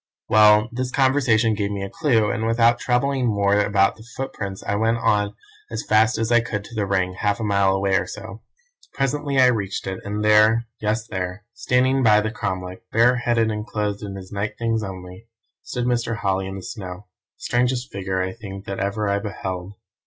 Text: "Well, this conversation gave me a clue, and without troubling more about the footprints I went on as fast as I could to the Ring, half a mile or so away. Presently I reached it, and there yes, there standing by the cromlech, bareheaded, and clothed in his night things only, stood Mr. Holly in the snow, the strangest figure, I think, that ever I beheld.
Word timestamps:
"Well, 0.29 0.67
this 0.71 0.89
conversation 0.89 1.53
gave 1.53 1.69
me 1.69 1.83
a 1.83 1.89
clue, 1.91 2.31
and 2.31 2.47
without 2.47 2.79
troubling 2.79 3.27
more 3.27 3.59
about 3.63 3.97
the 3.97 4.05
footprints 4.17 4.63
I 4.63 4.73
went 4.73 4.97
on 4.97 5.35
as 5.69 5.83
fast 5.87 6.17
as 6.17 6.31
I 6.31 6.39
could 6.39 6.63
to 6.63 6.73
the 6.73 6.87
Ring, 6.87 7.13
half 7.19 7.39
a 7.39 7.43
mile 7.43 7.75
or 7.75 8.07
so 8.07 8.23
away. 8.23 8.39
Presently 8.95 9.37
I 9.39 9.45
reached 9.45 9.85
it, 9.85 9.99
and 10.03 10.25
there 10.25 10.65
yes, 10.79 11.05
there 11.07 11.45
standing 11.53 12.01
by 12.01 12.19
the 12.19 12.31
cromlech, 12.31 12.81
bareheaded, 12.91 13.51
and 13.51 13.63
clothed 13.63 14.01
in 14.01 14.15
his 14.15 14.31
night 14.31 14.55
things 14.57 14.81
only, 14.81 15.27
stood 15.61 15.85
Mr. 15.85 16.15
Holly 16.17 16.47
in 16.47 16.55
the 16.55 16.63
snow, 16.63 17.05
the 17.37 17.43
strangest 17.43 17.91
figure, 17.91 18.23
I 18.23 18.33
think, 18.33 18.65
that 18.65 18.79
ever 18.79 19.07
I 19.07 19.19
beheld. 19.19 19.73